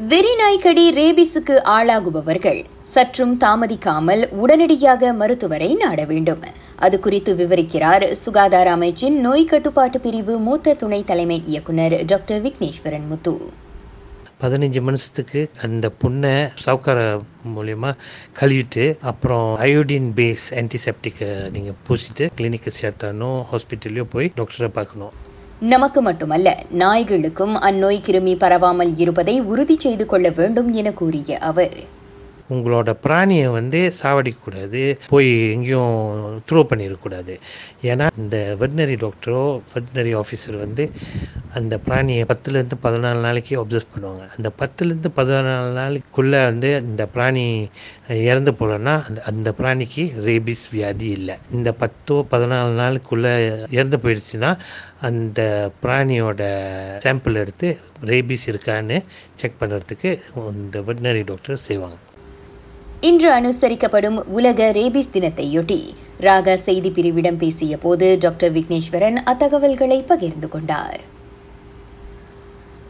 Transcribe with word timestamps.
வெறிநாய்க்கடி 0.00 0.82
ரேபிஸுக்கு 0.96 1.54
ஆளாகுபவர்கள் 1.74 2.58
சற்றும் 2.82 3.32
தாமதிக்காமல் 3.40 4.22
உடனடியாக 4.42 5.12
மருத்துவரை 5.12 5.74
நாட 5.74 6.04
வேண்டும். 6.04 6.42
அது 6.76 6.96
குறித்து 6.98 7.32
விவரிக்கிறார் 7.34 8.04
சுகாதார 8.12 8.76
அமைச்சின் 8.76 9.16
நோய் 9.24 9.44
கட்டுப்பாட்டு 9.44 10.00
பிரிவு 10.00 10.34
மூத்த 10.38 10.74
துணை 10.74 11.00
தலைமை 11.04 11.38
இயக்குநர் 11.46 11.96
டாக்டர் 12.04 12.42
விக்னேஸ்வரன் 12.42 13.08
முத்து. 13.08 13.34
பதினஞ்சு 14.42 14.80
நிமிஷத்துக்கு 14.80 15.50
அந்த 15.62 15.90
புண்ணை 16.02 16.34
சவுக்கார 16.66 16.98
மூலயமா 17.56 17.90
கழுவிட்டு 18.40 18.86
அப்புறம் 19.12 19.48
அயோடின் 19.66 20.10
பேஸ் 20.20 20.46
ஆன்டிசெப்டிக்கை 20.62 21.30
நீங்கள் 21.56 21.78
பூசிட்டு 21.88 22.26
கிளினிக்கு 22.40 22.72
சேர்த்தானோ 22.80 23.32
ஹாஸ்பிட்டல்லையோ 23.52 24.06
போய் 24.14 24.32
டாக்டரை 24.36 24.70
பார்க்கணும். 24.78 25.16
நமக்கு 25.60 26.02
மட்டுமல்ல 26.02 26.62
நாய்களுக்கும் 26.70 27.54
அந்நோய் 27.54 28.00
கிருமி 28.06 28.34
பரவாமல் 28.36 28.92
இருப்பதை 28.96 29.40
உறுதி 29.40 29.76
செய்து 29.78 30.06
கொள்ள 30.06 30.28
வேண்டும் 30.28 30.72
என 30.72 30.92
கூறிய 30.92 31.38
அவர். 31.38 31.96
உங்களோட 32.54 32.90
பிராணியை 33.04 33.48
வந்து 33.58 33.80
சாவடிக்கக்கூடாது 34.00 34.82
போய் 35.12 35.30
எங்கேயும் 35.54 35.96
த்ரோ 36.48 36.60
பண்ணிடக்கூடாது. 36.70 37.34
ஏன்னா 37.90 38.06
இந்த 38.22 38.36
வெட்டினரி 38.60 38.96
டாக்டரோ 39.04 39.42
வெட்டினரி 39.74 40.12
ஆஃபீஸர் 40.22 40.56
வந்து 40.64 40.86
அந்த 41.58 41.74
பிராணியை 41.86 42.24
பத்துலேருந்து 42.32 42.78
பதினாலு 42.86 43.20
நாளைக்கு 43.26 43.54
அப்சர்வ் 43.62 43.92
பண்ணுவாங்க. 43.94 44.24
அந்த 44.36 44.48
பத்துலேருந்து 44.60 45.12
பதினாலு 45.20 45.70
நாளைக்குள்ளே 45.80 46.40
வந்து 46.50 46.70
இந்த 46.90 47.06
பிராணி 47.14 47.46
இறந்து 48.30 48.52
போகலன்னா 48.60 48.94
அந்த 49.08 49.20
அந்த 49.30 49.48
பிராணிக்கு 49.60 50.04
ரேபிஸ் 50.28 50.66
வியாதி 50.76 51.08
இல்லை. 51.18 51.36
இந்த 51.58 51.70
பத்தோ 51.82 52.16
பதினாலு 52.32 52.72
நாளுக்குள்ளே 52.82 53.32
இறந்து 53.76 53.98
போயிடுச்சுன்னா 54.04 54.52
அந்த 55.08 55.40
பிராணியோட 55.82 56.42
சாம்பிள் 57.06 57.40
எடுத்து 57.44 57.68
ரேபிஸ் 58.12 58.46
இருக்கான்னு 58.52 58.98
செக் 59.42 59.60
பண்ணுறதுக்கு 59.62 60.12
இந்த 60.54 60.78
வெட்டினரி 60.88 61.24
டாக்டர் 61.32 61.66
செய்வாங்க. 61.68 61.98
இன்று 63.00 63.32
அனுசரிக்கப்படும் 63.32 64.22
உலக 64.26 64.70
ரேபிஸ் 64.72 65.10
தினத்தையொட்டி 65.12 65.88
ராக 66.18 66.56
செய்தி 66.56 66.90
பிரிவிடம் 66.90 67.36
பேசிய 67.36 67.76
போது 67.76 68.16
டாக்டர் 68.20 68.52
விக்னேஸ்வரன் 68.52 69.16
அத்தகவல்களை 69.24 70.06
பகிர்ந்து 70.06 70.48
கொண்டார். 70.48 71.00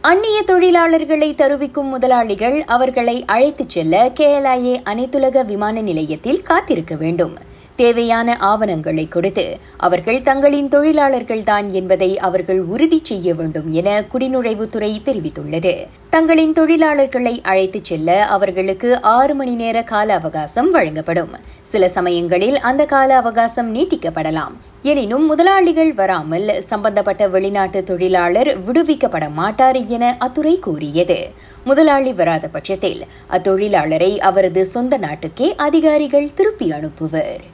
அந்நிய 0.01 0.43
தொழிலாளர்களை 0.47 1.35
தருவிக்கும் 1.35 1.89
முதலாளிகள் 1.89 2.65
அவர்களை 2.65 3.25
அழைத்துச் 3.25 3.69
செல்ல 3.69 4.13
கேஎல்ஐஏ 4.15 4.83
அனைத்துலக 4.85 5.45
விமான 5.45 5.81
நிலையத்தில் 5.81 6.43
காத்திருக்க 6.43 6.97
வேண்டும். 6.97 7.35
தேவையான 7.79 8.37
ஆவணங்களை 8.37 9.09
கொடுத்து 9.09 9.57
அவர்கள் 9.77 10.23
தங்களின் 10.23 10.69
தொழிலாளர்கள்தான் 10.69 11.67
என்பதை 11.71 12.19
அவர்கள் 12.19 12.61
உறுதி 12.61 13.01
செய்ய 13.03 13.35
வேண்டும் 13.35 13.71
என 13.71 14.01
குடிநுழைவுத்துறை 14.01 14.91
தெரிவித்துள்ளது. 15.05 15.87
தங்களின் 16.11 16.53
தொழிலாளர்களை 16.53 17.41
அழைத்துச் 17.43 17.85
செல்ல 17.85 18.25
அவர்களுக்கு 18.25 19.03
ஆறு 19.03 19.35
மணி 19.35 19.55
நேர 19.55 19.83
கால 19.83 20.15
அவகாசம் 20.15 20.71
வழங்கப்படும். 20.71 21.31
சில 21.63 21.89
சமயங்களில் 21.89 22.59
அந்த 22.59 22.85
கால 22.85 23.17
அவகாசம் 23.17 23.75
நீட்டிக்கப்படலாம். 23.75 24.55
எனினும் 24.83 25.27
முதலாளிகள் 25.27 25.93
வராமல் 25.93 26.61
சம்பந்தப்பட்ட 26.61 27.29
வெளிநாட்டு 27.29 27.83
தொழிலாளர் 27.83 28.51
விடுவிக்கப்பட 28.65 29.33
மாட்டார் 29.33 29.87
என 29.87 30.17
அத்துறை 30.21 30.59
கூறியது. 30.59 31.19
முதலாளி 31.65 32.13
வராத 32.13 32.49
பட்சத்தில் 32.49 33.05
அத்தொழிலாளரை 33.31 34.19
அவரது 34.19 34.67
சொந்த 34.67 34.97
நாட்டுக்கே 34.97 35.55
அதிகாரிகள் 35.55 36.35
திருப்பி 36.35 36.71
அனுப்புவர். 36.71 37.45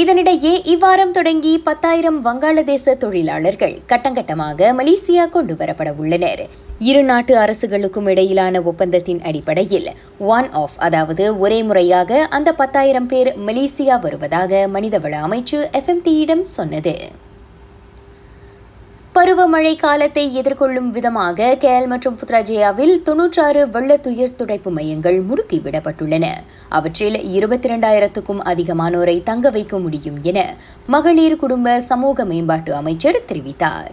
இதனிடையே 0.00 0.50
இவ்வாரம் 0.72 1.10
தொடங்கி 1.10 1.52
பத்தாயிரம் 1.58 2.18
வங்காளதேச 2.26 2.92
தொழிலாளர்கள் 2.96 3.74
கட்டங்கட்டமாக 3.88 4.68
மலேசியா 4.78 5.24
கொண்டு 5.28 5.54
வரப்பட 5.54 5.90
உள்ளனர். 6.02 6.42
இரு 6.90 7.02
நாட்டு 7.02 7.32
அரசுகளுக்கும் 7.38 8.08
இடையிலான 8.12 8.62
ஒப்பந்தத்தின் 8.62 9.20
அடிப்படையில் 9.22 9.88
ஒன் 10.36 10.48
ஆஃப் 10.62 10.76
அதாவது 10.78 11.24
ஒரே 11.38 11.58
முறையாக 11.62 12.20
அந்த 12.38 12.52
பத்தாயிரம் 12.52 13.06
பேர் 13.06 13.30
மலேசியா 13.48 13.98
வருவதாக 14.00 14.62
மனிதவள 14.74 15.16
அமைச்சு 15.26 15.60
எஃப்எம்டியிடம் 15.80 16.46
சொன்னது. 16.56 16.94
பருவமழை 19.20 19.72
காலத்தை 19.76 20.22
எதிர்கொள்ளும் 20.36 20.90
விதமாக 20.90 21.48
கேல் 21.54 21.86
மற்றும் 21.86 22.14
புத்ராஜயாவில் 22.20 22.92
தொன்னூற்றாறு 23.02 23.62
வெள்ள 23.70 23.96
துயர் 23.96 24.36
துடைப்பு 24.36 24.70
மையங்கள் 24.70 25.18
முடுக்கிவிடப்பட்டுள்ளன 25.28 26.26
அவற்றில் 26.68 27.18
இருபத்தி 27.32 27.68
இரண்டாயிரத்துக்கும் 27.68 28.40
அதிகமானோரை 28.52 29.22
தங்க 29.22 29.50
வைக்க 29.50 29.78
முடியும் 29.78 30.18
என 30.22 30.38
மகளிர் 30.86 31.36
குடும்ப 31.36 31.76
சமூக 31.80 32.24
மேம்பாட்டு 32.24 32.74
அமைச்சர் 32.74 33.20
தெரிவித்தார். 33.28 33.92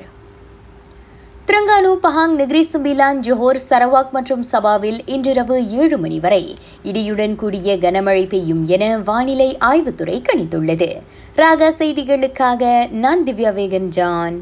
Terengganu 1.46 1.94
Pahang 2.08 2.36
Negeri 2.40 2.64
Sembilan 2.74 3.22
Johor 3.28 3.64
Sarawak 3.70 4.12
மற்றும் 4.12 4.44
சபாவில் 4.52 5.00
இன்றிரவு 5.06 5.58
ஏழு 5.70 5.98
மணி 5.98 6.20
வரை 6.20 6.44
இடியுடன் 6.84 7.36
கூடிய 7.36 7.78
கனமழை 7.78 8.28
பெய்யும் 8.28 8.68
என 8.68 8.98
வானிலை 8.98 9.58
ஆய்வுத்துறை 9.72 10.20
கணித்துள்ளது. 10.30 10.92
ராகா 11.36 11.72
செய்திகளுக்காக 11.80 12.90
நான் 12.90 13.24
திவ்யா 13.24 13.54
வேகன் 13.54 13.90
ஜான் 13.90 14.38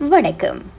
வணக்கம். 0.00 0.73